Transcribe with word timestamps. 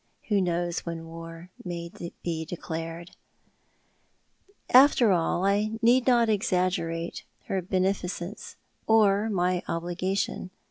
Who 0.29 0.41
knows 0.41 0.79
when 0.79 1.05
war 1.05 1.51
may 1.63 1.91
be 2.23 2.43
declared? 2.43 3.11
After 4.71 5.11
all 5.11 5.45
I 5.45 5.73
need 5.83 6.07
not 6.07 6.27
exaggerate 6.27 7.23
her 7.45 7.61
beneficence 7.61 8.55
or 8.87 9.29
my 9.29 9.61
obliga 9.67 10.17
tion. 10.17 10.49